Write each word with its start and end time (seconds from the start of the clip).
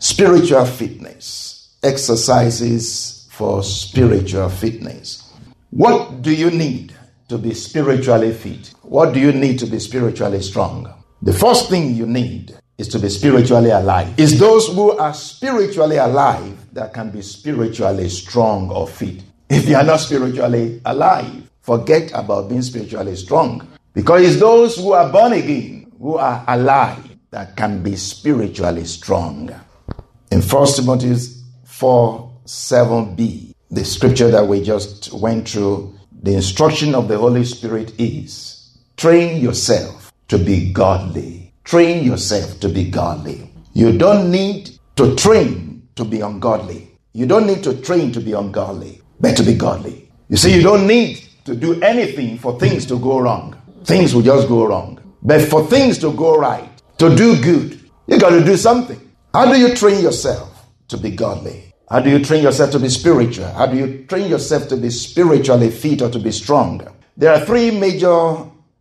Spiritual 0.00 0.64
fitness, 0.64 1.76
exercises 1.82 3.26
for 3.32 3.64
spiritual 3.64 4.48
fitness. 4.48 5.28
What 5.70 6.22
do 6.22 6.32
you 6.32 6.52
need 6.52 6.94
to 7.28 7.36
be 7.36 7.52
spiritually 7.52 8.32
fit? 8.32 8.74
What 8.82 9.12
do 9.12 9.18
you 9.18 9.32
need 9.32 9.58
to 9.58 9.66
be 9.66 9.80
spiritually 9.80 10.40
strong? 10.40 10.92
The 11.22 11.32
first 11.32 11.68
thing 11.68 11.96
you 11.96 12.06
need 12.06 12.56
is 12.78 12.86
to 12.88 13.00
be 13.00 13.08
spiritually 13.08 13.70
alive. 13.70 14.14
It's 14.16 14.38
those 14.38 14.68
who 14.68 14.92
are 14.92 15.12
spiritually 15.12 15.96
alive 15.96 16.56
that 16.74 16.94
can 16.94 17.10
be 17.10 17.20
spiritually 17.20 18.08
strong 18.08 18.70
or 18.70 18.86
fit. 18.86 19.24
If 19.50 19.68
you 19.68 19.74
are 19.74 19.82
not 19.82 19.98
spiritually 19.98 20.80
alive, 20.84 21.50
forget 21.60 22.12
about 22.14 22.48
being 22.48 22.62
spiritually 22.62 23.16
strong. 23.16 23.66
Because 23.94 24.22
it's 24.22 24.38
those 24.38 24.76
who 24.76 24.92
are 24.92 25.10
born 25.10 25.32
again, 25.32 25.90
who 25.98 26.18
are 26.18 26.44
alive, 26.46 27.04
that 27.30 27.56
can 27.56 27.82
be 27.82 27.96
spiritually 27.96 28.84
strong. 28.84 29.50
In 30.30 30.42
1 30.42 30.66
Timothy 30.74 31.16
4 31.64 32.32
7b, 32.44 33.54
the 33.70 33.84
scripture 33.84 34.30
that 34.30 34.46
we 34.46 34.62
just 34.62 35.10
went 35.12 35.48
through, 35.48 35.94
the 36.22 36.34
instruction 36.34 36.94
of 36.94 37.08
the 37.08 37.16
Holy 37.16 37.44
Spirit 37.44 37.98
is 37.98 38.76
train 38.98 39.40
yourself 39.42 40.12
to 40.28 40.36
be 40.36 40.70
godly. 40.70 41.54
Train 41.64 42.04
yourself 42.04 42.60
to 42.60 42.68
be 42.68 42.90
godly. 42.90 43.50
You 43.72 43.96
don't 43.96 44.30
need 44.30 44.78
to 44.96 45.14
train 45.16 45.88
to 45.96 46.04
be 46.04 46.20
ungodly. 46.20 46.90
You 47.14 47.24
don't 47.24 47.46
need 47.46 47.64
to 47.64 47.80
train 47.80 48.12
to 48.12 48.20
be 48.20 48.32
ungodly, 48.32 49.00
but 49.20 49.34
to 49.38 49.42
be 49.42 49.54
godly. 49.54 50.10
You 50.28 50.36
see, 50.36 50.54
you 50.54 50.62
don't 50.62 50.86
need 50.86 51.24
to 51.46 51.54
do 51.54 51.80
anything 51.80 52.36
for 52.36 52.58
things 52.60 52.84
to 52.86 52.98
go 52.98 53.18
wrong. 53.18 53.56
Things 53.84 54.14
will 54.14 54.22
just 54.22 54.46
go 54.46 54.66
wrong. 54.66 55.00
But 55.22 55.40
for 55.42 55.66
things 55.66 55.96
to 55.98 56.12
go 56.12 56.36
right, 56.36 56.68
to 56.98 57.16
do 57.16 57.40
good, 57.42 57.80
you 58.06 58.18
got 58.18 58.30
to 58.30 58.44
do 58.44 58.56
something. 58.56 59.07
How 59.38 59.52
do 59.52 59.56
you 59.56 59.72
train 59.76 60.02
yourself 60.02 60.66
to 60.88 60.96
be 60.96 61.12
godly? 61.12 61.72
How 61.88 62.00
do 62.00 62.10
you 62.10 62.24
train 62.24 62.42
yourself 62.42 62.72
to 62.72 62.80
be 62.80 62.88
spiritual? 62.88 63.46
How 63.52 63.66
do 63.66 63.76
you 63.76 64.04
train 64.08 64.28
yourself 64.28 64.66
to 64.66 64.76
be 64.76 64.90
spiritually 64.90 65.70
fit 65.70 66.02
or 66.02 66.10
to 66.10 66.18
be 66.18 66.32
strong? 66.32 66.84
There 67.16 67.32
are 67.32 67.46
three 67.46 67.70
major 67.70 68.34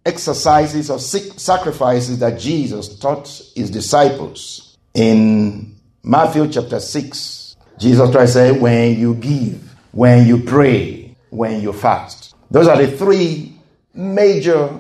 exercises 0.04 0.90
or 0.90 0.98
sacrifices 0.98 2.18
that 2.18 2.40
Jesus 2.40 2.98
taught 2.98 3.28
his 3.54 3.70
disciples. 3.70 4.76
In 4.96 5.76
Matthew 6.02 6.48
chapter 6.48 6.80
6, 6.80 7.56
Jesus 7.78 8.10
Christ 8.10 8.34
said, 8.34 8.60
When 8.60 9.00
you 9.00 9.14
give, 9.14 9.62
when 9.92 10.26
you 10.26 10.40
pray, 10.40 11.16
when 11.30 11.62
you 11.62 11.72
fast. 11.72 12.34
Those 12.50 12.68
are 12.68 12.78
the 12.84 12.98
three 12.98 13.54
major 13.94 14.76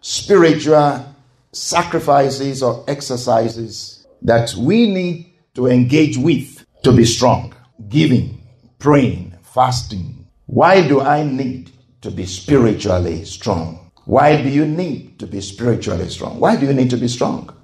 spiritual 0.00 1.06
sacrifices 1.52 2.64
or 2.64 2.84
exercises 2.88 3.99
that 4.22 4.54
we 4.54 4.90
need 4.90 5.34
to 5.54 5.66
engage 5.66 6.16
with 6.16 6.64
to 6.82 6.92
be 6.92 7.04
strong. 7.04 7.54
Giving, 7.88 8.46
praying, 8.78 9.34
fasting. 9.42 10.26
Why 10.46 10.86
do 10.86 11.00
I 11.00 11.22
need 11.22 11.70
to 12.02 12.10
be 12.10 12.26
spiritually 12.26 13.24
strong? 13.24 13.90
Why 14.04 14.42
do 14.42 14.48
you 14.48 14.66
need 14.66 15.18
to 15.20 15.26
be 15.26 15.40
spiritually 15.40 16.08
strong? 16.08 16.40
Why 16.40 16.56
do 16.56 16.66
you 16.66 16.72
need 16.72 16.90
to 16.90 16.96
be 16.96 17.08
strong? 17.08 17.54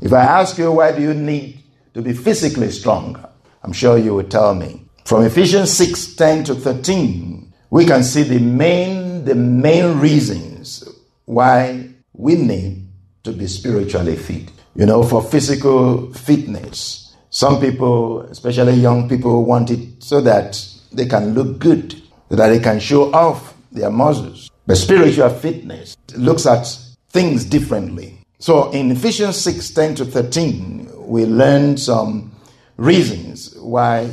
If 0.00 0.12
I 0.12 0.22
ask 0.22 0.58
you, 0.58 0.72
why 0.72 0.92
do 0.92 1.02
you 1.02 1.14
need 1.14 1.62
to 1.94 2.02
be 2.02 2.12
physically 2.12 2.70
strong? 2.70 3.24
I'm 3.62 3.72
sure 3.72 3.98
you 3.98 4.14
will 4.14 4.28
tell 4.28 4.54
me. 4.54 4.84
From 5.04 5.24
Ephesians 5.24 5.70
6 5.72 6.14
10 6.14 6.44
to 6.44 6.54
13, 6.54 7.52
we 7.70 7.86
can 7.86 8.02
see 8.02 8.22
the 8.22 8.38
main, 8.38 9.24
the 9.24 9.34
main 9.34 9.98
reasons 9.98 10.88
why 11.24 11.88
we 12.12 12.34
need 12.34 12.88
to 13.24 13.32
be 13.32 13.46
spiritually 13.46 14.16
fit. 14.16 14.50
You 14.74 14.86
know, 14.86 15.02
for 15.02 15.22
physical 15.22 16.12
fitness, 16.14 17.14
some 17.28 17.60
people, 17.60 18.22
especially 18.22 18.74
young 18.74 19.08
people, 19.08 19.44
want 19.44 19.70
it 19.70 20.02
so 20.02 20.20
that 20.22 20.64
they 20.92 21.06
can 21.06 21.34
look 21.34 21.58
good, 21.58 21.94
so 22.30 22.36
that 22.36 22.48
they 22.48 22.58
can 22.58 22.80
show 22.80 23.12
off 23.12 23.54
their 23.70 23.90
muscles. 23.90 24.50
But 24.66 24.76
spiritual 24.76 25.30
fitness 25.30 25.96
looks 26.16 26.46
at 26.46 26.66
things 27.10 27.44
differently. 27.44 28.18
So 28.38 28.70
in 28.70 28.90
Ephesians 28.90 29.36
6 29.36 29.70
10 29.70 29.94
to 29.96 30.04
13, 30.04 30.90
we 31.06 31.26
learn 31.26 31.76
some 31.76 32.32
reasons 32.76 33.54
why 33.58 34.10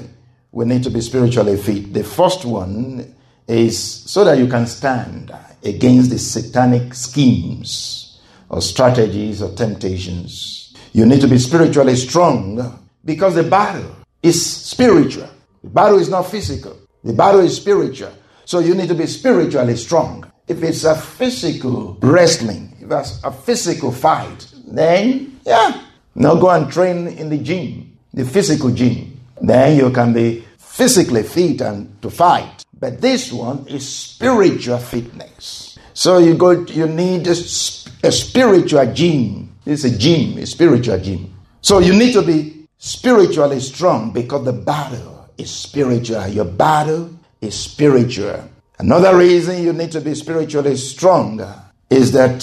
we 0.51 0.65
need 0.65 0.83
to 0.83 0.89
be 0.89 1.01
spiritually 1.01 1.57
fit. 1.57 1.93
The 1.93 2.03
first 2.03 2.45
one 2.45 3.15
is 3.47 3.81
so 3.81 4.23
that 4.23 4.37
you 4.37 4.47
can 4.47 4.67
stand 4.67 5.31
against 5.63 6.09
the 6.09 6.19
satanic 6.19 6.93
schemes 6.93 7.98
or 8.49 8.61
strategies 8.61 9.41
or 9.41 9.53
temptations. 9.55 10.73
You 10.93 11.05
need 11.05 11.21
to 11.21 11.27
be 11.27 11.37
spiritually 11.37 11.95
strong 11.95 12.79
because 13.05 13.35
the 13.35 13.43
battle 13.43 13.95
is 14.21 14.43
spiritual. 14.45 15.29
The 15.63 15.69
battle 15.69 15.99
is 15.99 16.09
not 16.09 16.23
physical, 16.23 16.77
the 17.03 17.13
battle 17.13 17.41
is 17.41 17.55
spiritual. 17.55 18.11
So 18.45 18.59
you 18.59 18.73
need 18.73 18.87
to 18.89 18.95
be 18.95 19.05
spiritually 19.05 19.75
strong. 19.75 20.25
If 20.47 20.63
it's 20.63 20.83
a 20.83 20.95
physical 20.95 21.97
wrestling, 22.01 22.75
if 22.81 22.91
it's 22.91 23.23
a 23.23 23.31
physical 23.31 23.91
fight, 23.91 24.47
then 24.67 25.39
yeah, 25.45 25.83
now 26.15 26.35
go 26.35 26.49
and 26.49 26.71
train 26.71 27.07
in 27.07 27.29
the 27.29 27.37
gym, 27.37 27.97
the 28.13 28.25
physical 28.25 28.71
gym. 28.71 29.19
Then 29.41 29.77
you 29.77 29.91
can 29.91 30.13
be 30.13 30.43
physically 30.57 31.23
fit 31.23 31.61
and 31.61 32.01
to 32.01 32.09
fight. 32.09 32.63
But 32.73 33.01
this 33.01 33.31
one 33.31 33.67
is 33.67 33.87
spiritual 33.87 34.79
fitness. 34.79 35.68
So 35.99 36.19
you 36.19 36.35
go, 36.35 36.51
you 36.51 36.87
need 36.87 37.27
a, 37.27 37.31
a 37.31 38.11
spiritual 38.13 38.93
gym. 38.93 39.53
It's 39.65 39.83
a 39.83 39.97
gym, 39.97 40.37
a 40.37 40.45
spiritual 40.45 40.97
gym. 40.97 41.37
So 41.59 41.79
you 41.79 41.93
need 41.93 42.13
to 42.13 42.21
be 42.21 42.69
spiritually 42.77 43.59
strong 43.59 44.13
because 44.13 44.45
the 44.45 44.53
battle 44.53 45.27
is 45.37 45.51
spiritual. 45.51 46.25
Your 46.29 46.45
battle 46.45 47.09
is 47.41 47.53
spiritual. 47.53 48.49
Another 48.77 49.17
reason 49.17 49.61
you 49.61 49.73
need 49.73 49.91
to 49.91 49.99
be 49.99 50.15
spiritually 50.15 50.77
strong 50.77 51.43
is 51.89 52.13
that 52.13 52.35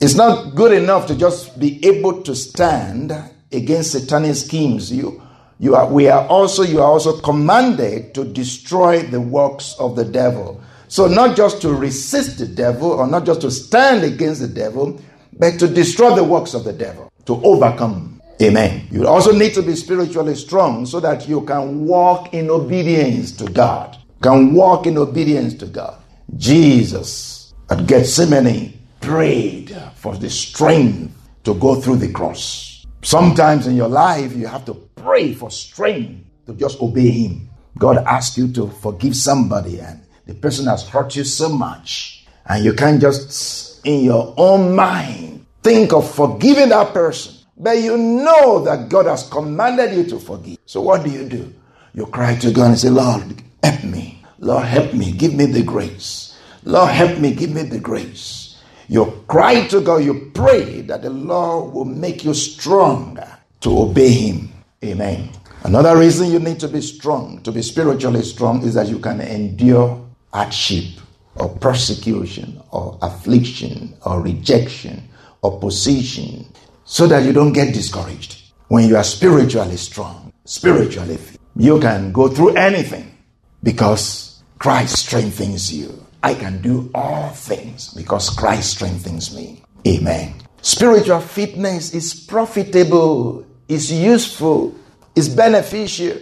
it's 0.00 0.16
not 0.16 0.56
good 0.56 0.72
enough 0.72 1.06
to 1.06 1.14
just 1.14 1.56
be 1.56 1.78
able 1.86 2.22
to 2.22 2.34
stand 2.34 3.12
against 3.52 3.92
satanic 3.92 4.34
schemes. 4.34 4.90
You, 4.90 5.22
you 5.60 5.76
are, 5.76 5.86
we 5.86 6.08
are 6.08 6.26
also, 6.26 6.64
you 6.64 6.80
are 6.80 6.90
also 6.90 7.20
commanded 7.20 8.12
to 8.14 8.24
destroy 8.24 9.02
the 9.02 9.20
works 9.20 9.76
of 9.78 9.94
the 9.94 10.04
devil. 10.04 10.60
So, 10.88 11.06
not 11.06 11.36
just 11.36 11.60
to 11.62 11.74
resist 11.74 12.38
the 12.38 12.46
devil 12.46 12.90
or 12.90 13.06
not 13.06 13.26
just 13.26 13.42
to 13.42 13.50
stand 13.50 14.04
against 14.04 14.40
the 14.40 14.48
devil, 14.48 15.00
but 15.38 15.58
to 15.58 15.68
destroy 15.68 16.14
the 16.14 16.24
works 16.24 16.54
of 16.54 16.64
the 16.64 16.72
devil, 16.72 17.12
to 17.26 17.40
overcome. 17.44 18.20
Amen. 18.40 18.86
You 18.90 19.06
also 19.06 19.32
need 19.32 19.54
to 19.54 19.62
be 19.62 19.74
spiritually 19.74 20.34
strong 20.34 20.86
so 20.86 21.00
that 21.00 21.28
you 21.28 21.42
can 21.42 21.86
walk 21.86 22.32
in 22.32 22.50
obedience 22.50 23.32
to 23.32 23.50
God. 23.50 23.96
Can 24.22 24.54
walk 24.54 24.86
in 24.86 24.96
obedience 24.96 25.54
to 25.54 25.66
God. 25.66 26.00
Jesus 26.36 27.54
at 27.70 27.86
Gethsemane 27.86 28.78
prayed 29.00 29.76
for 29.94 30.16
the 30.16 30.30
strength 30.30 31.14
to 31.44 31.54
go 31.54 31.74
through 31.74 31.96
the 31.96 32.12
cross. 32.12 32.86
Sometimes 33.02 33.66
in 33.66 33.76
your 33.76 33.88
life, 33.88 34.34
you 34.34 34.46
have 34.46 34.64
to 34.66 34.74
pray 34.96 35.34
for 35.34 35.50
strength 35.50 36.24
to 36.46 36.54
just 36.54 36.80
obey 36.80 37.10
Him. 37.10 37.48
God 37.78 37.98
asks 37.98 38.36
you 38.38 38.52
to 38.52 38.68
forgive 38.68 39.14
somebody 39.14 39.80
and 39.80 40.00
the 40.28 40.34
person 40.34 40.66
has 40.66 40.86
hurt 40.86 41.16
you 41.16 41.24
so 41.24 41.48
much, 41.48 42.26
and 42.44 42.62
you 42.62 42.74
can't 42.74 43.00
just 43.00 43.84
in 43.86 44.04
your 44.04 44.34
own 44.36 44.76
mind 44.76 45.46
think 45.62 45.94
of 45.94 46.14
forgiving 46.14 46.68
that 46.68 46.92
person, 46.92 47.34
but 47.56 47.78
you 47.78 47.96
know 47.96 48.62
that 48.62 48.90
God 48.90 49.06
has 49.06 49.26
commanded 49.26 49.94
you 49.94 50.04
to 50.04 50.18
forgive. 50.18 50.58
So 50.66 50.82
what 50.82 51.02
do 51.02 51.10
you 51.10 51.26
do? 51.26 51.52
You 51.94 52.06
cry 52.06 52.36
to 52.36 52.52
God 52.52 52.66
and 52.66 52.78
say, 52.78 52.90
Lord, 52.90 53.42
help 53.62 53.84
me. 53.84 54.22
Lord, 54.38 54.66
help 54.66 54.92
me. 54.92 55.12
Give 55.12 55.32
me 55.32 55.46
the 55.46 55.62
grace. 55.62 56.38
Lord, 56.62 56.90
help 56.90 57.18
me. 57.18 57.34
Give 57.34 57.50
me 57.50 57.62
the 57.62 57.80
grace. 57.80 58.60
You 58.86 59.24
cry 59.28 59.66
to 59.68 59.80
God, 59.80 60.04
you 60.04 60.30
pray 60.34 60.82
that 60.82 61.02
the 61.02 61.10
Lord 61.10 61.72
will 61.72 61.86
make 61.86 62.22
you 62.22 62.34
strong 62.34 63.18
to 63.60 63.78
obey 63.78 64.10
Him. 64.10 64.52
Amen. 64.84 65.30
Another 65.64 65.96
reason 65.96 66.30
you 66.30 66.38
need 66.38 66.60
to 66.60 66.68
be 66.68 66.82
strong, 66.82 67.42
to 67.42 67.50
be 67.50 67.62
spiritually 67.62 68.22
strong, 68.22 68.62
is 68.62 68.74
that 68.74 68.88
you 68.88 68.98
can 68.98 69.20
endure 69.20 70.07
hardship 70.32 71.00
or 71.36 71.48
persecution 71.58 72.60
or 72.70 72.98
affliction 73.02 73.94
or 74.04 74.20
rejection, 74.20 75.08
or 75.42 75.54
opposition, 75.54 76.44
so 76.84 77.06
that 77.06 77.24
you 77.24 77.32
don't 77.32 77.52
get 77.52 77.72
discouraged. 77.72 78.42
When 78.68 78.88
you 78.88 78.96
are 78.96 79.04
spiritually 79.04 79.76
strong, 79.76 80.32
spiritually. 80.44 81.18
You 81.56 81.78
can 81.80 82.12
go 82.12 82.28
through 82.28 82.56
anything 82.56 83.16
because 83.62 84.42
Christ 84.58 84.96
strengthens 84.96 85.72
you. 85.72 86.04
I 86.22 86.34
can 86.34 86.60
do 86.62 86.90
all 86.94 87.28
things 87.30 87.94
because 87.94 88.30
Christ 88.30 88.70
strengthens 88.70 89.34
me. 89.34 89.62
Amen. 89.86 90.34
Spiritual 90.62 91.20
fitness 91.20 91.94
is 91.94 92.14
profitable, 92.14 93.46
is 93.68 93.92
useful, 93.92 94.74
is 95.14 95.28
beneficial 95.28 96.18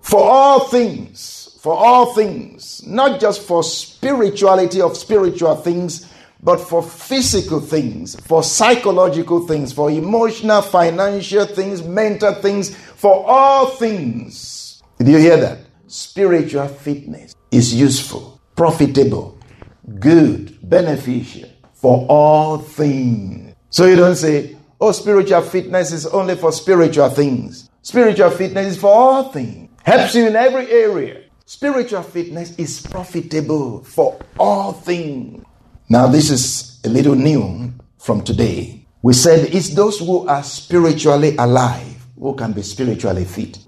for 0.00 0.22
all 0.22 0.68
things, 0.68 1.47
for 1.58 1.74
all 1.74 2.14
things, 2.14 2.86
not 2.86 3.20
just 3.20 3.42
for 3.42 3.64
spirituality 3.64 4.80
of 4.80 4.96
spiritual 4.96 5.56
things, 5.56 6.08
but 6.40 6.60
for 6.60 6.82
physical 6.82 7.60
things, 7.60 8.14
for 8.20 8.44
psychological 8.44 9.44
things, 9.46 9.72
for 9.72 9.90
emotional, 9.90 10.62
financial 10.62 11.46
things, 11.46 11.82
mental 11.82 12.32
things, 12.34 12.74
for 12.76 13.24
all 13.26 13.70
things. 13.70 14.82
Did 14.98 15.08
you 15.08 15.18
hear 15.18 15.36
that? 15.38 15.58
Spiritual 15.88 16.68
fitness 16.68 17.34
is 17.50 17.74
useful, 17.74 18.40
profitable, 18.54 19.36
good, 19.98 20.56
beneficial 20.62 21.48
for 21.74 22.06
all 22.08 22.58
things. 22.58 23.54
So 23.70 23.86
you 23.86 23.96
don't 23.96 24.16
say, 24.16 24.56
oh, 24.80 24.92
spiritual 24.92 25.42
fitness 25.42 25.90
is 25.90 26.06
only 26.06 26.36
for 26.36 26.52
spiritual 26.52 27.10
things. 27.10 27.68
Spiritual 27.82 28.30
fitness 28.30 28.66
is 28.74 28.78
for 28.78 28.92
all 28.92 29.32
things, 29.32 29.70
helps 29.82 30.14
you 30.14 30.28
in 30.28 30.36
every 30.36 30.70
area. 30.70 31.24
Spiritual 31.48 32.02
fitness 32.02 32.54
is 32.58 32.82
profitable 32.82 33.82
for 33.82 34.20
all 34.38 34.74
things. 34.74 35.42
Now, 35.88 36.06
this 36.06 36.28
is 36.28 36.78
a 36.84 36.90
little 36.90 37.14
new 37.14 37.72
from 37.96 38.20
today. 38.20 38.86
We 39.00 39.14
said 39.14 39.54
it's 39.54 39.70
those 39.70 39.98
who 39.98 40.28
are 40.28 40.42
spiritually 40.42 41.34
alive 41.38 42.04
who 42.20 42.34
can 42.34 42.52
be 42.52 42.60
spiritually 42.60 43.24
fit. 43.24 43.60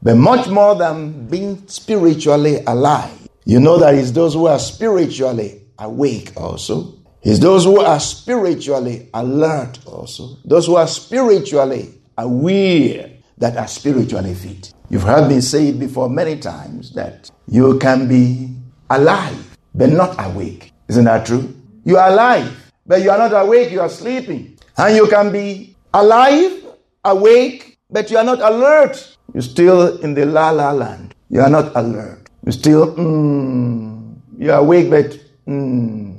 But 0.00 0.18
much 0.18 0.46
more 0.46 0.76
than 0.76 1.26
being 1.26 1.66
spiritually 1.66 2.62
alive, 2.64 3.28
you 3.44 3.58
know 3.58 3.76
that 3.78 3.96
it's 3.96 4.12
those 4.12 4.34
who 4.34 4.46
are 4.46 4.60
spiritually 4.60 5.62
awake 5.80 6.32
also. 6.36 6.94
It's 7.22 7.40
those 7.40 7.64
who 7.64 7.80
are 7.80 7.98
spiritually 7.98 9.08
alert 9.12 9.80
also. 9.84 10.36
Those 10.44 10.66
who 10.66 10.76
are 10.76 10.86
spiritually 10.86 11.92
aware 12.16 13.10
that 13.38 13.56
are 13.56 13.66
spiritually 13.66 14.34
fit. 14.34 14.72
You've 14.90 15.04
heard 15.04 15.28
me 15.28 15.40
say 15.40 15.68
it 15.68 15.78
before 15.78 16.10
many 16.10 16.36
times 16.36 16.92
that 16.94 17.30
you 17.46 17.78
can 17.78 18.08
be 18.08 18.50
alive 18.90 19.56
but 19.74 19.90
not 19.90 20.16
awake. 20.18 20.72
Isn't 20.88 21.04
that 21.04 21.26
true? 21.26 21.54
You 21.84 21.96
are 21.96 22.10
alive, 22.10 22.72
but 22.86 23.02
you 23.02 23.10
are 23.10 23.18
not 23.18 23.32
awake, 23.32 23.70
you 23.70 23.80
are 23.80 23.88
sleeping. 23.88 24.58
And 24.76 24.96
you 24.96 25.06
can 25.06 25.30
be 25.30 25.76
alive, 25.94 26.64
awake, 27.04 27.78
but 27.88 28.10
you 28.10 28.18
are 28.18 28.24
not 28.24 28.40
alert. 28.40 29.16
You're 29.32 29.42
still 29.42 29.98
in 29.98 30.14
the 30.14 30.26
la 30.26 30.50
la 30.50 30.72
land. 30.72 31.14
You 31.28 31.40
are 31.42 31.50
not 31.50 31.70
alert. 31.76 32.28
You're 32.44 32.52
still, 32.52 32.94
mm, 32.96 34.16
you're 34.38 34.56
awake, 34.56 34.90
but 34.90 35.18
mm, 35.46 36.16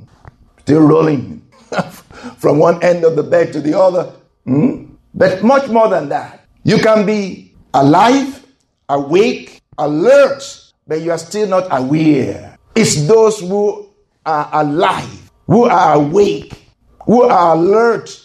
still 0.60 0.80
rolling 0.80 1.46
from 2.38 2.58
one 2.58 2.82
end 2.82 3.04
of 3.04 3.16
the 3.16 3.22
bed 3.22 3.52
to 3.52 3.60
the 3.60 3.78
other. 3.78 4.12
Mm? 4.46 4.96
But 5.14 5.42
much 5.42 5.68
more 5.68 5.88
than 5.88 6.08
that. 6.08 6.46
You 6.64 6.78
can 6.78 7.04
be 7.04 7.54
alive, 7.74 8.41
awake, 8.88 9.60
alert, 9.78 10.72
but 10.86 11.00
you 11.00 11.10
are 11.10 11.18
still 11.18 11.48
not 11.48 11.66
aware. 11.70 12.56
It's 12.74 13.06
those 13.06 13.40
who 13.40 13.88
are 14.24 14.48
alive, 14.52 15.30
who 15.46 15.64
are 15.64 15.94
awake, 15.94 16.52
who 17.04 17.22
are 17.22 17.54
alert, 17.56 18.18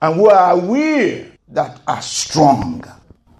and 0.00 0.14
who 0.16 0.28
are 0.28 0.52
aware 0.52 1.32
that 1.48 1.80
are 1.86 2.02
strong. 2.02 2.84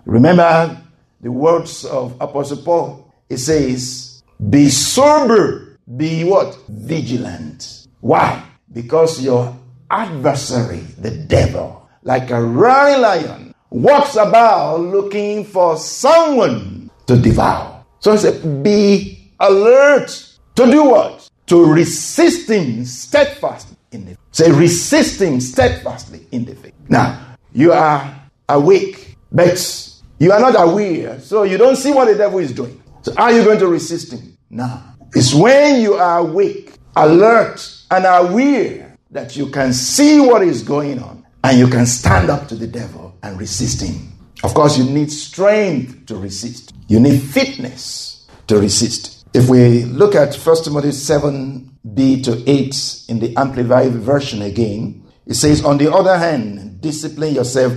Remember 0.04 0.80
the 1.20 1.30
words 1.30 1.84
of 1.84 2.16
Apostle 2.20 2.58
Paul. 2.58 3.12
It 3.28 3.38
says, 3.38 4.22
Be 4.50 4.68
sober, 4.68 5.78
be 5.96 6.24
what? 6.24 6.58
Vigilant. 6.68 7.86
Why? 8.00 8.42
Because 8.72 9.22
your 9.22 9.56
adversary, 9.90 10.80
the 10.98 11.10
devil, 11.10 11.88
like 12.02 12.30
a 12.30 12.42
roaring 12.42 13.00
lion, 13.00 13.51
walks 13.72 14.16
about 14.16 14.80
looking 14.80 15.44
for 15.44 15.76
someone 15.76 16.90
to 17.06 17.16
devour. 17.16 17.84
So 18.00 18.12
he 18.12 18.18
said, 18.18 18.62
Be 18.62 19.30
alert. 19.40 20.28
To 20.56 20.70
do 20.70 20.84
what? 20.84 21.30
to 21.46 21.64
resist 21.66 22.48
him 22.48 22.84
steadfastly 22.84 23.76
in 23.90 24.04
the 24.04 24.10
faith. 24.12 24.18
Say, 24.32 24.50
resist 24.52 25.20
him 25.20 25.40
steadfastly 25.40 26.26
in 26.32 26.46
the 26.46 26.54
faith. 26.54 26.72
Now, 26.88 27.36
you 27.52 27.72
are 27.72 28.22
awake, 28.48 29.16
but 29.30 29.90
you 30.18 30.32
are 30.32 30.40
not 30.40 30.54
aware, 30.58 31.20
so 31.20 31.42
you 31.42 31.58
don't 31.58 31.76
see 31.76 31.92
what 31.92 32.06
the 32.06 32.14
devil 32.14 32.38
is 32.38 32.52
doing. 32.52 32.82
So, 33.02 33.12
are 33.16 33.32
you 33.32 33.44
going 33.44 33.58
to 33.58 33.66
resist 33.66 34.12
him? 34.12 34.38
No. 34.48 34.80
It's 35.14 35.34
when 35.34 35.82
you 35.82 35.94
are 35.94 36.20
awake, 36.20 36.72
alert, 36.96 37.84
and 37.90 38.06
aware 38.06 38.96
that 39.10 39.36
you 39.36 39.50
can 39.50 39.74
see 39.74 40.20
what 40.20 40.42
is 40.42 40.62
going 40.62 41.00
on 41.00 41.26
and 41.44 41.58
you 41.58 41.66
can 41.66 41.84
stand 41.84 42.30
up 42.30 42.48
to 42.48 42.54
the 42.54 42.66
devil 42.66 43.11
and 43.22 43.38
resist 43.38 43.82
him. 43.82 44.12
Of 44.42 44.54
course, 44.54 44.76
you 44.76 44.84
need 44.84 45.10
strength 45.10 46.06
to 46.06 46.16
resist, 46.16 46.74
you 46.88 46.98
need 47.00 47.20
fitness 47.20 48.26
to 48.48 48.58
resist. 48.58 49.24
If 49.34 49.48
we 49.48 49.84
look 49.84 50.14
at 50.14 50.34
1 50.34 50.64
Timothy 50.64 50.88
7b 50.88 52.24
to 52.24 52.50
8 52.50 53.04
in 53.08 53.18
the 53.20 53.34
Amplified 53.36 53.92
Version 53.92 54.42
again, 54.42 55.04
it 55.26 55.34
says, 55.34 55.64
On 55.64 55.78
the 55.78 55.92
other 55.92 56.18
hand, 56.18 56.80
discipline 56.80 57.34
yourself 57.34 57.72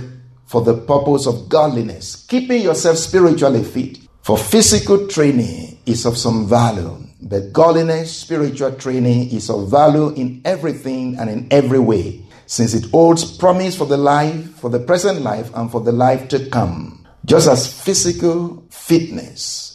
for 0.46 0.60
the 0.62 0.74
purpose 0.74 1.26
of 1.26 1.48
godliness, 1.48 2.26
keeping 2.26 2.62
yourself 2.62 2.98
spiritually 2.98 3.62
fit. 3.64 3.98
For 4.22 4.36
physical 4.36 5.06
training 5.06 5.78
is 5.86 6.04
of 6.04 6.18
some 6.18 6.48
value, 6.48 6.98
but 7.22 7.52
godliness, 7.52 8.14
spiritual 8.14 8.72
training 8.72 9.30
is 9.30 9.48
of 9.48 9.70
value 9.70 10.10
in 10.10 10.42
everything 10.44 11.16
and 11.18 11.30
in 11.30 11.48
every 11.50 11.78
way, 11.78 12.25
since 12.46 12.74
it 12.74 12.90
holds 12.90 13.36
promise 13.36 13.76
for 13.76 13.86
the 13.86 13.96
life, 13.96 14.54
for 14.56 14.70
the 14.70 14.80
present 14.80 15.22
life, 15.22 15.50
and 15.54 15.70
for 15.70 15.80
the 15.80 15.92
life 15.92 16.28
to 16.28 16.48
come. 16.48 17.06
Just 17.24 17.48
as 17.48 17.82
physical 17.82 18.64
fitness 18.70 19.66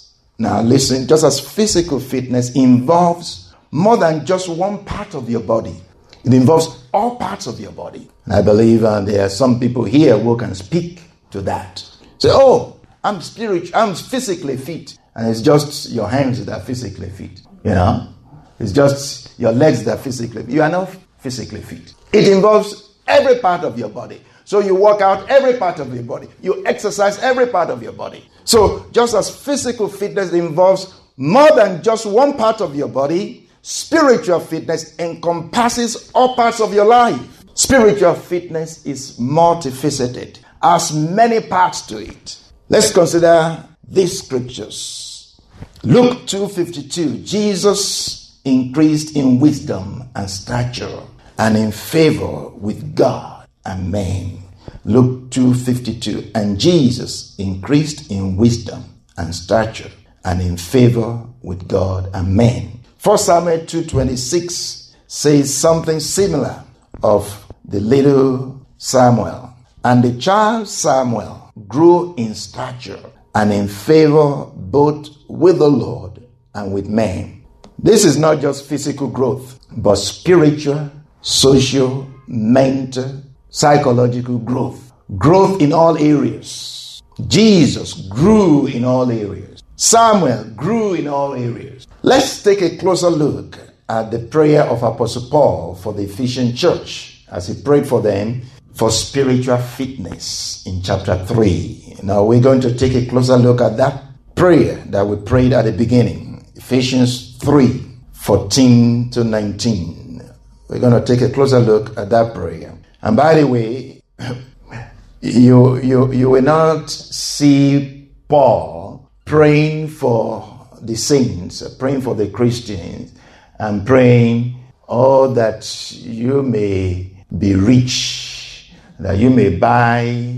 now, 0.41 0.59
listen, 0.63 1.07
just 1.07 1.23
as 1.23 1.39
physical 1.39 1.99
fitness 1.99 2.55
involves 2.55 3.53
more 3.69 3.95
than 3.95 4.25
just 4.25 4.49
one 4.49 4.83
part 4.85 5.13
of 5.13 5.29
your 5.29 5.41
body, 5.41 5.75
it 6.23 6.33
involves 6.33 6.83
all 6.91 7.17
parts 7.17 7.45
of 7.45 7.59
your 7.59 7.71
body. 7.71 8.09
And 8.25 8.33
I 8.33 8.41
believe 8.41 8.83
uh, 8.83 9.01
there 9.01 9.23
are 9.23 9.29
some 9.29 9.59
people 9.59 9.83
here 9.83 10.17
who 10.17 10.35
can 10.35 10.55
speak 10.55 11.03
to 11.29 11.41
that. 11.41 11.87
Say, 12.17 12.29
oh, 12.31 12.79
I'm 13.03 13.21
spiritual, 13.21 13.77
I'm 13.77 13.93
physically 13.93 14.57
fit. 14.57 14.97
And 15.13 15.29
it's 15.29 15.41
just 15.41 15.91
your 15.91 16.09
hands 16.09 16.43
that 16.43 16.57
are 16.59 16.65
physically 16.65 17.11
fit. 17.11 17.41
You 17.63 17.75
know? 17.75 18.11
It's 18.59 18.71
just 18.71 19.39
your 19.39 19.51
legs 19.51 19.83
that 19.83 19.99
are 19.99 20.01
physically 20.01 20.41
fit. 20.41 20.51
You 20.51 20.63
are 20.63 20.69
not 20.69 20.89
physically 21.21 21.61
fit. 21.61 21.93
It 22.11 22.27
involves 22.27 22.95
every 23.07 23.39
part 23.39 23.63
of 23.63 23.77
your 23.77 23.89
body. 23.89 24.21
So 24.43 24.59
you 24.59 24.75
work 24.75 25.01
out 25.01 25.29
every 25.29 25.57
part 25.57 25.79
of 25.79 25.93
your 25.93 26.03
body. 26.03 26.27
You 26.41 26.65
exercise 26.65 27.19
every 27.19 27.47
part 27.47 27.69
of 27.69 27.81
your 27.81 27.93
body. 27.93 28.27
So 28.43 28.85
just 28.91 29.13
as 29.13 29.29
physical 29.29 29.87
fitness 29.87 30.33
involves 30.33 30.99
more 31.17 31.49
than 31.55 31.83
just 31.83 32.05
one 32.05 32.37
part 32.37 32.59
of 32.59 32.75
your 32.75 32.87
body, 32.87 33.47
spiritual 33.61 34.39
fitness 34.39 34.97
encompasses 34.99 36.11
all 36.13 36.35
parts 36.35 36.59
of 36.59 36.73
your 36.73 36.85
life. 36.85 37.45
Spiritual 37.53 38.15
fitness 38.15 38.85
is 38.85 39.19
multifaceted, 39.19 40.39
has 40.61 40.91
many 40.93 41.39
parts 41.41 41.81
to 41.83 41.99
it. 41.99 42.37
Let's 42.69 42.91
consider 42.91 43.63
these 43.87 44.23
scriptures. 44.23 45.39
Luke 45.83 46.25
2:52 46.25 47.23
Jesus 47.23 48.20
increased 48.45 49.15
in 49.15 49.39
wisdom 49.39 50.03
and 50.15 50.29
stature 50.29 51.01
and 51.37 51.57
in 51.57 51.71
favor 51.71 52.49
with 52.49 52.95
God 52.95 53.47
and 53.65 53.91
men. 53.91 54.43
Luke 54.85 55.29
2:52 55.29 56.31
and 56.33 56.59
Jesus 56.59 57.35
increased 57.37 58.09
in 58.11 58.35
wisdom 58.37 58.83
and 59.17 59.33
stature 59.33 59.91
and 60.23 60.41
in 60.41 60.57
favor 60.57 61.19
with 61.41 61.67
God 61.67 62.09
and 62.13 62.35
men. 62.35 62.79
1 63.03 63.17
Samuel 63.17 63.59
2:26 63.65 64.91
says 65.07 65.53
something 65.53 65.99
similar 65.99 66.63
of 67.03 67.45
the 67.65 67.79
little 67.79 68.61
Samuel. 68.77 69.49
And 69.83 70.03
the 70.03 70.13
child 70.19 70.67
Samuel 70.67 71.51
grew 71.67 72.13
in 72.17 72.35
stature 72.35 72.99
and 73.33 73.51
in 73.51 73.67
favor 73.67 74.45
both 74.55 75.09
with 75.27 75.59
the 75.59 75.69
Lord 75.69 76.21
and 76.53 76.73
with 76.73 76.87
men. 76.87 77.40
This 77.83 78.05
is 78.05 78.15
not 78.15 78.41
just 78.41 78.69
physical 78.69 79.07
growth, 79.07 79.59
but 79.75 79.95
spiritual, 79.95 80.91
social, 81.21 82.07
mental, 82.27 83.23
psychological 83.49 84.37
growth, 84.37 84.91
growth 85.17 85.59
in 85.59 85.73
all 85.73 85.97
areas. 85.97 87.01
Jesus 87.27 87.93
grew 88.07 88.67
in 88.67 88.85
all 88.85 89.09
areas. 89.09 89.63
Samuel 89.77 90.43
grew 90.55 90.93
in 90.93 91.07
all 91.07 91.33
areas. 91.33 91.87
Let's 92.03 92.43
take 92.43 92.61
a 92.61 92.77
closer 92.77 93.09
look 93.09 93.57
at 93.89 94.11
the 94.11 94.19
prayer 94.19 94.61
of 94.61 94.83
Apostle 94.83 95.27
Paul 95.31 95.73
for 95.73 95.91
the 95.91 96.03
Ephesian 96.03 96.55
church 96.55 97.25
as 97.31 97.47
he 97.47 97.63
prayed 97.63 97.87
for 97.87 97.99
them 97.99 98.43
for 98.75 98.91
spiritual 98.91 99.57
fitness 99.57 100.63
in 100.67 100.83
chapter 100.83 101.17
3. 101.25 101.95
Now 102.03 102.25
we're 102.25 102.41
going 102.41 102.61
to 102.61 102.77
take 102.77 102.93
a 102.93 103.07
closer 103.07 103.37
look 103.37 103.59
at 103.59 103.77
that 103.77 104.03
prayer 104.35 104.75
that 104.87 105.07
we 105.07 105.15
prayed 105.17 105.53
at 105.53 105.65
the 105.65 105.71
beginning. 105.71 106.45
Ephesians 106.55 107.30
3 107.41 107.87
14 108.13 109.09
to 109.09 109.23
19. 109.23 110.21
We're 110.69 110.79
going 110.79 110.93
to 110.93 111.03
take 111.03 111.27
a 111.27 111.33
closer 111.33 111.59
look 111.59 111.97
at 111.97 112.11
that 112.11 112.35
prayer. 112.35 112.77
And 113.01 113.17
by 113.17 113.33
the 113.33 113.47
way, 113.47 113.99
you, 115.21 115.77
you, 115.79 116.13
you 116.13 116.29
will 116.29 116.43
not 116.43 116.91
see 116.91 118.11
Paul 118.27 119.09
praying 119.25 119.87
for 119.87 120.67
the 120.83 120.95
saints, 120.95 121.67
praying 121.79 122.01
for 122.01 122.13
the 122.13 122.29
Christians, 122.29 123.11
and 123.57 123.87
praying, 123.87 124.63
oh, 124.87 125.33
that 125.33 125.91
you 125.93 126.43
may 126.43 127.09
be 127.35 127.55
rich, 127.55 128.71
that 128.99 129.17
you 129.17 129.31
may 129.31 129.57
buy 129.57 130.35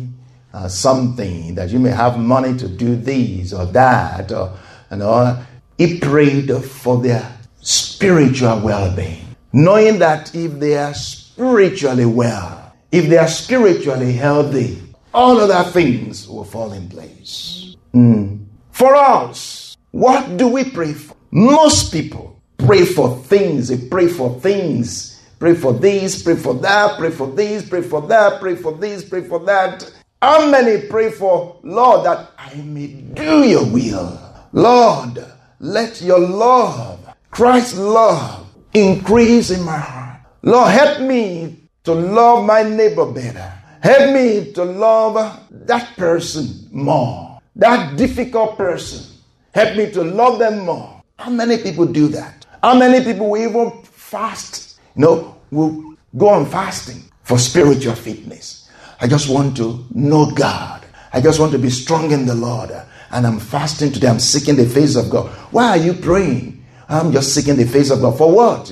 uh, 0.54 0.70
something, 0.70 1.54
that 1.56 1.70
you 1.70 1.80
may 1.80 1.92
have 1.92 2.18
money 2.18 2.58
to 2.58 2.70
do 2.70 2.96
this 2.96 3.52
or 3.52 3.66
that, 3.66 4.32
or, 4.32 4.58
you 4.90 4.98
know. 4.98 5.46
He 5.78 6.00
prayed 6.00 6.52
for 6.64 7.02
their 7.02 7.38
spiritual 7.62 8.60
well 8.62 8.96
being, 8.96 9.36
knowing 9.52 10.00
that 10.00 10.34
if 10.36 10.60
they 10.60 10.78
are 10.78 10.94
spiritually 10.94 12.06
well, 12.06 12.74
if 12.92 13.10
they 13.10 13.18
are 13.18 13.28
spiritually 13.28 14.14
healthy, 14.14 14.82
all 15.14 15.40
other 15.40 15.70
things 15.72 16.28
will 16.28 16.44
fall 16.44 16.74
in 16.74 16.90
place. 16.90 17.76
Mm. 17.94 18.46
For 18.72 18.96
us, 18.96 19.78
what 19.92 20.38
do 20.38 20.48
we 20.48 20.64
pray 20.64 20.94
for? 20.94 21.16
Most 21.32 21.92
people 21.92 22.42
pray 22.58 22.86
for 22.86 23.18
things, 23.24 23.68
they 23.70 23.88
pray 23.90 24.08
for 24.08 24.40
things. 24.40 25.14
Pray 25.44 25.56
for 25.56 25.74
this, 25.74 26.24
pray 26.24 26.38
for 26.38 26.54
that, 26.54 26.98
pray 26.98 27.12
for 27.12 27.28
this, 27.28 27.68
pray 27.68 27.82
for 27.82 28.02
that, 28.08 28.40
pray 28.40 28.56
for 28.56 28.72
this, 28.78 29.04
pray 29.04 29.22
for 29.22 29.42
that. 29.42 29.92
How 30.22 30.50
many 30.50 30.88
pray 30.88 31.12
for, 31.12 31.60
Lord, 31.64 32.06
that 32.06 32.32
I 32.38 32.56
may 32.56 32.88
do 32.88 33.44
your 33.44 33.66
will? 33.66 34.18
Lord, 34.54 35.22
let 35.64 36.02
your 36.02 36.20
love, 36.20 37.00
Christ's 37.32 37.78
love, 37.78 38.46
increase 38.74 39.50
in 39.50 39.64
my 39.64 39.78
heart. 39.78 40.20
Lord, 40.42 40.70
help 40.72 41.00
me 41.02 41.70
to 41.86 41.94
love 41.94 42.46
my 42.46 42.64
neighbor 42.64 43.10
better. 43.10 43.50
Help 43.82 44.14
me 44.14 44.52
to 44.52 44.64
love 44.64 45.40
that 45.50 45.96
person 45.96 46.68
more. 46.72 47.40
That 47.56 47.96
difficult 47.96 48.58
person. 48.58 49.06
Help 49.54 49.78
me 49.78 49.90
to 49.92 50.04
love 50.04 50.38
them 50.40 50.66
more. 50.66 51.02
How 51.18 51.30
many 51.30 51.58
people 51.58 51.86
do 51.86 52.10
that? 52.10 52.46
How 52.62 52.78
many 52.78 53.04
people 53.04 53.30
will 53.30 53.42
even 53.42 53.84
fast? 53.84 54.82
You 54.98 55.04
know, 55.04 55.42
will 55.50 55.96
go 56.18 56.28
on 56.28 56.46
fasting 56.46 57.04
for 57.24 57.38
spiritual 57.38 57.96
fitness. 57.96 58.70
I 59.00 59.08
just 59.08 59.30
want 59.30 59.56
to 59.58 59.86
know 59.94 60.30
God. 60.32 60.86
I 61.14 61.22
just 61.22 61.40
want 61.40 61.54
to 61.54 61.60
be 61.60 61.70
strong 61.70 62.12
in 62.12 62.26
the 62.26 62.36
Lord. 62.36 62.72
And 63.14 63.28
I'm 63.28 63.40
fasting 63.40 63.92
today. 63.92 64.08
I'm 64.08 64.20
seeking 64.20 64.56
the 64.56 64.66
face 64.66 64.96
of 64.96 65.10
God. 65.10 65.30
Why 65.52 65.70
are 65.70 65.78
you 65.78 65.94
praying? 65.94 66.66
I'm 66.90 67.12
just 67.12 67.36
seeking 67.36 67.56
the 67.56 67.66
face 67.66 67.92
of 67.92 68.02
God. 68.02 68.18
For 68.18 68.32
what? 68.32 68.72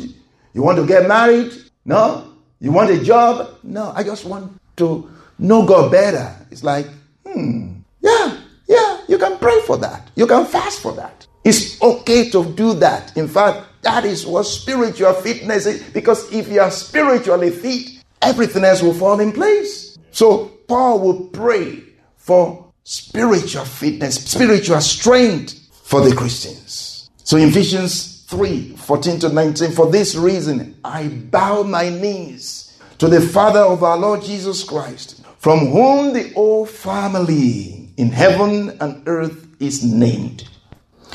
You 0.53 0.63
want 0.63 0.79
to 0.79 0.86
get 0.88 1.07
married? 1.07 1.53
No? 1.86 2.33
You 2.60 2.71
want 2.71 2.89
a 2.89 3.03
job? 3.03 3.60
No. 3.62 3.93
I 3.95 4.03
just 4.03 4.25
want 4.25 4.60
to 4.77 5.10
know 5.38 5.65
God 5.65 5.91
better. 5.91 6.36
It's 6.50 6.63
like, 6.63 6.88
hmm, 7.24 7.81
yeah, 8.01 8.41
yeah, 8.67 9.01
you 9.07 9.19
can 9.19 9.38
pray 9.38 9.62
for 9.62 9.77
that. 9.77 10.10
You 10.15 10.25
can 10.25 10.45
fast 10.45 10.81
for 10.81 10.93
that. 10.93 11.27
It's 11.43 11.79
okay 11.81 12.29
to 12.31 12.51
do 12.53 12.74
that. 12.75 13.15
In 13.15 13.27
fact, 13.27 13.65
that 13.83 14.05
is 14.05 14.25
what 14.25 14.43
spiritual 14.43 15.13
fitness 15.13 15.67
is. 15.67 15.83
Because 15.91 16.31
if 16.31 16.48
you 16.48 16.62
are 16.62 16.71
spiritually 16.71 17.51
fit, 17.51 18.03
everything 18.21 18.63
else 18.63 18.81
will 18.81 18.93
fall 18.93 19.19
in 19.19 19.31
place. 19.31 20.00
So 20.12 20.48
Paul 20.67 21.00
will 21.00 21.27
pray 21.29 21.83
for 22.17 22.71
spiritual 22.91 23.63
fitness, 23.63 24.15
spiritual 24.15 24.81
strength 24.81 25.57
for 25.83 26.01
the 26.01 26.13
Christians. 26.13 27.10
So 27.24 27.38
in 27.38 27.48
Ephesians 27.48 28.25
3 28.25 28.75
14 28.75 29.19
to 29.19 29.29
19, 29.29 29.71
for 29.71 29.89
this 29.89 30.13
reason 30.13 30.75
I 30.83 31.07
bow 31.07 31.63
my 31.63 31.88
knees 31.88 32.77
to 32.98 33.07
the 33.07 33.21
Father 33.21 33.62
of 33.62 33.81
our 33.81 33.98
Lord 33.98 34.21
Jesus 34.21 34.65
Christ, 34.65 35.24
from 35.38 35.67
whom 35.67 36.12
the 36.12 36.33
whole 36.33 36.65
family 36.65 37.93
in 37.95 38.10
heaven 38.10 38.77
and 38.81 39.07
earth 39.07 39.48
is 39.62 39.86
named, 39.86 40.50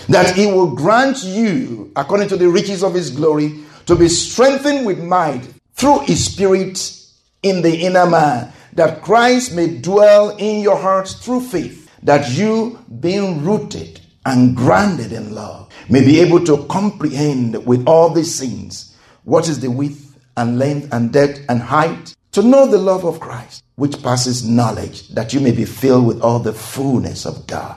that 0.09 0.35
he 0.35 0.47
will 0.47 0.75
grant 0.75 1.25
you, 1.25 1.93
according 1.95 2.29
to 2.29 2.39
the 2.39 2.49
riches 2.49 2.83
of 2.83 2.95
his 2.95 3.11
glory, 3.11 3.61
to 3.85 3.95
be 3.95 4.09
strengthened 4.09 4.87
with 4.87 5.05
might 5.05 5.47
through 5.75 6.01
his 6.01 6.25
spirit 6.25 7.03
in 7.43 7.61
the 7.61 7.83
inner 7.83 8.07
man 8.07 8.51
that 8.77 9.03
Christ 9.03 9.55
may 9.55 9.79
dwell 9.79 10.37
in 10.37 10.61
your 10.61 10.77
hearts 10.77 11.15
through 11.15 11.41
faith, 11.41 11.91
that 12.03 12.31
you, 12.31 12.79
being 13.01 13.43
rooted 13.43 14.01
and 14.25 14.55
grounded 14.55 15.13
in 15.13 15.35
love, 15.35 15.73
may 15.89 16.05
be 16.05 16.21
able 16.21 16.45
to 16.45 16.65
comprehend 16.67 17.67
with 17.67 17.87
all 17.87 18.11
these 18.11 18.39
things 18.39 18.95
what 19.25 19.49
is 19.49 19.61
the 19.61 19.71
width 19.71 20.19
and 20.37 20.59
length 20.59 20.93
and 20.93 21.13
depth 21.13 21.41
and 21.49 21.61
height, 21.61 22.15
to 22.33 22.43
know 22.43 22.67
the 22.67 22.77
love 22.77 23.05
of 23.05 23.19
Christ, 23.19 23.65
which 23.77 24.03
passes 24.03 24.47
knowledge, 24.47 25.09
that 25.09 25.33
you 25.33 25.41
may 25.41 25.53
be 25.53 25.65
filled 25.65 26.07
with 26.07 26.21
all 26.21 26.39
the 26.39 26.53
fullness 26.53 27.25
of 27.25 27.47
God. 27.47 27.77